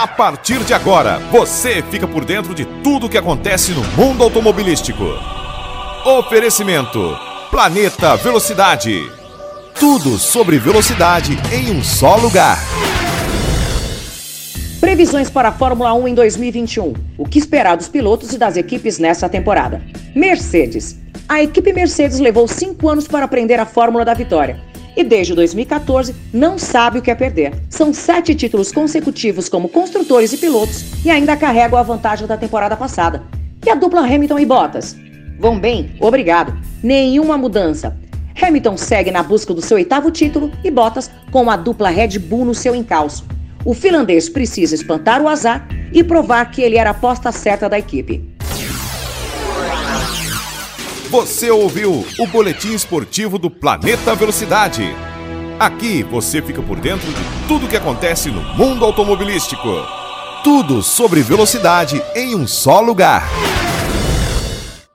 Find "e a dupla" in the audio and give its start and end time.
33.64-34.00